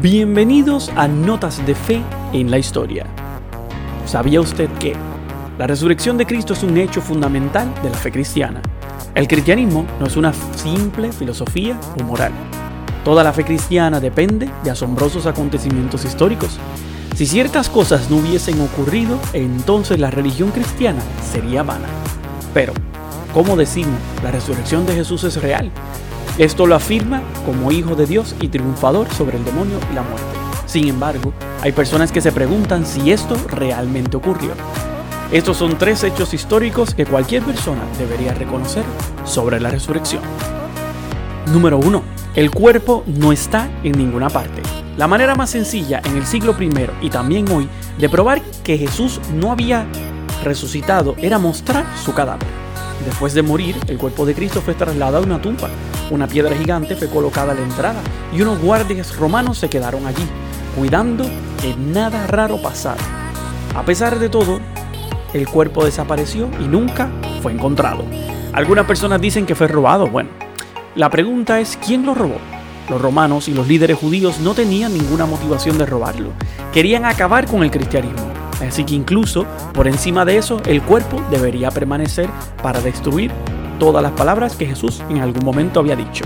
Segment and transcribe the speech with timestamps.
[0.00, 2.00] Bienvenidos a Notas de Fe
[2.32, 3.04] en la Historia.
[4.06, 4.94] ¿Sabía usted que
[5.58, 8.62] la resurrección de Cristo es un hecho fundamental de la fe cristiana?
[9.16, 12.30] El cristianismo no es una simple filosofía o moral.
[13.04, 16.60] Toda la fe cristiana depende de asombrosos acontecimientos históricos.
[17.16, 21.02] Si ciertas cosas no hubiesen ocurrido, entonces la religión cristiana
[21.32, 21.88] sería vana.
[22.54, 22.72] Pero,
[23.34, 25.72] ¿cómo decimos la resurrección de Jesús es real?
[26.38, 30.24] Esto lo afirma como hijo de Dios y triunfador sobre el demonio y la muerte.
[30.66, 34.52] Sin embargo, hay personas que se preguntan si esto realmente ocurrió.
[35.32, 38.84] Estos son tres hechos históricos que cualquier persona debería reconocer
[39.24, 40.22] sobre la resurrección.
[41.52, 42.02] Número 1.
[42.36, 44.62] El cuerpo no está en ninguna parte.
[44.96, 46.70] La manera más sencilla en el siglo I
[47.02, 49.86] y también hoy de probar que Jesús no había
[50.44, 52.46] resucitado era mostrar su cadáver.
[53.04, 55.68] Después de morir, el cuerpo de Cristo fue trasladado a una tumba.
[56.10, 58.00] Una piedra gigante fue colocada a la entrada
[58.34, 60.26] y unos guardias romanos se quedaron allí,
[60.74, 61.24] cuidando
[61.60, 63.02] que nada raro pasara.
[63.74, 64.58] A pesar de todo,
[65.34, 67.10] el cuerpo desapareció y nunca
[67.42, 68.04] fue encontrado.
[68.54, 70.06] Algunas personas dicen que fue robado.
[70.06, 70.30] Bueno,
[70.94, 72.38] la pregunta es ¿quién lo robó?
[72.88, 76.30] Los romanos y los líderes judíos no tenían ninguna motivación de robarlo.
[76.72, 78.32] Querían acabar con el cristianismo.
[78.66, 82.30] Así que incluso por encima de eso, el cuerpo debería permanecer
[82.62, 83.30] para destruir
[83.78, 86.24] todas las palabras que Jesús en algún momento había dicho.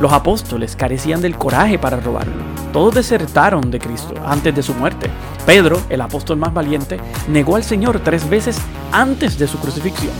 [0.00, 2.42] Los apóstoles carecían del coraje para robarlo.
[2.72, 5.08] Todos desertaron de Cristo antes de su muerte.
[5.46, 8.58] Pedro, el apóstol más valiente, negó al Señor tres veces
[8.90, 10.12] antes de su crucifixión.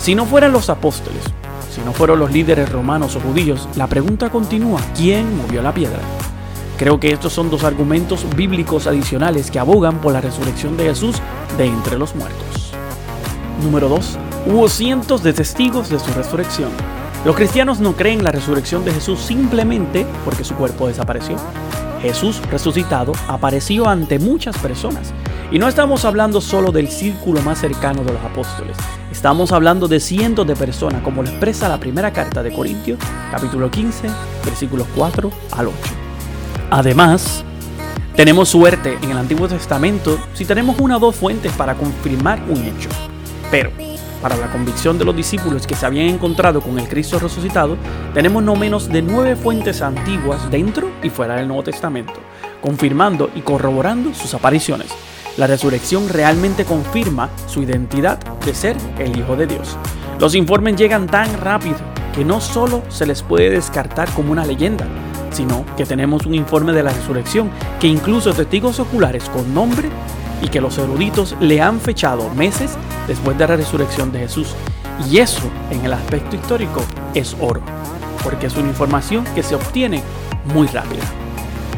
[0.00, 1.22] Si no fueran los apóstoles,
[1.70, 6.00] si no fueron los líderes romanos o judíos, la pregunta continúa, ¿quién movió la piedra?
[6.78, 11.16] Creo que estos son dos argumentos bíblicos adicionales que abogan por la resurrección de Jesús
[11.58, 12.72] de entre los muertos.
[13.62, 14.29] Número 2.
[14.46, 16.70] Hubo cientos de testigos de su resurrección.
[17.26, 21.36] Los cristianos no creen la resurrección de Jesús simplemente porque su cuerpo desapareció.
[22.00, 25.12] Jesús resucitado apareció ante muchas personas.
[25.52, 28.76] Y no estamos hablando solo del círculo más cercano de los apóstoles.
[29.12, 32.98] Estamos hablando de cientos de personas, como lo expresa la primera carta de Corintios,
[33.30, 34.08] capítulo 15,
[34.44, 35.76] versículos 4 al 8.
[36.70, 37.44] Además,
[38.16, 42.64] tenemos suerte en el Antiguo Testamento si tenemos una o dos fuentes para confirmar un
[42.64, 42.88] hecho.
[43.50, 43.72] Pero,
[44.20, 47.76] para la convicción de los discípulos que se habían encontrado con el Cristo resucitado,
[48.14, 52.14] tenemos no menos de nueve fuentes antiguas dentro y fuera del Nuevo Testamento,
[52.60, 54.88] confirmando y corroborando sus apariciones.
[55.36, 59.76] La resurrección realmente confirma su identidad de ser el Hijo de Dios.
[60.18, 61.78] Los informes llegan tan rápido
[62.14, 64.86] que no solo se les puede descartar como una leyenda,
[65.30, 69.88] sino que tenemos un informe de la resurrección que incluso testigos oculares con nombre
[70.42, 74.54] y que los eruditos le han fechado meses después de la resurrección de Jesús.
[75.10, 76.82] Y eso, en el aspecto histórico,
[77.14, 77.62] es oro,
[78.22, 80.02] porque es una información que se obtiene
[80.52, 81.04] muy rápida.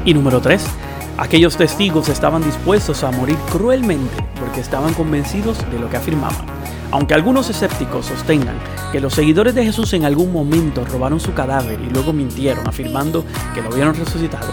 [0.05, 0.65] Y número 3,
[1.19, 6.47] aquellos testigos estaban dispuestos a morir cruelmente porque estaban convencidos de lo que afirmaban.
[6.91, 8.57] Aunque algunos escépticos sostengan
[8.91, 13.25] que los seguidores de Jesús en algún momento robaron su cadáver y luego mintieron afirmando
[13.55, 14.53] que lo habían resucitado,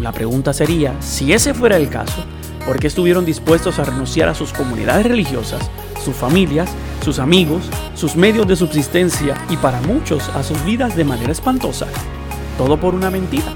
[0.00, 2.24] la pregunta sería, si ese fuera el caso,
[2.66, 5.60] ¿por qué estuvieron dispuestos a renunciar a sus comunidades religiosas,
[6.04, 6.70] sus familias,
[7.04, 7.62] sus amigos,
[7.94, 11.86] sus medios de subsistencia y para muchos a sus vidas de manera espantosa?
[12.58, 13.52] Todo por una mentira.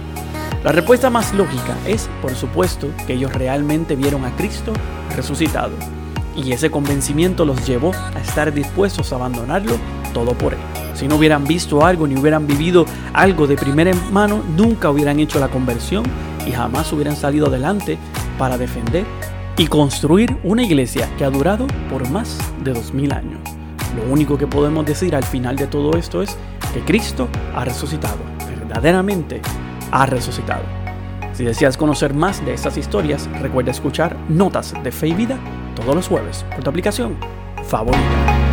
[0.63, 4.73] La respuesta más lógica es, por supuesto, que ellos realmente vieron a Cristo
[5.15, 5.73] resucitado
[6.37, 9.77] y ese convencimiento los llevó a estar dispuestos a abandonarlo
[10.13, 10.61] todo por él.
[10.95, 15.39] Si no hubieran visto algo ni hubieran vivido algo de primera mano, nunca hubieran hecho
[15.39, 16.05] la conversión
[16.47, 17.99] y jamás hubieran salido adelante
[18.39, 19.05] para defender
[19.57, 23.41] y construir una iglesia que ha durado por más de dos mil años.
[23.97, 26.37] Lo único que podemos decir al final de todo esto es
[26.73, 28.19] que Cristo ha resucitado,
[28.49, 29.41] verdaderamente
[29.93, 30.65] ha resucitado.
[31.33, 35.39] Si deseas conocer más de estas historias, recuerda escuchar Notas de Fe y Vida
[35.75, 37.17] todos los jueves por tu aplicación
[37.65, 38.44] favorita.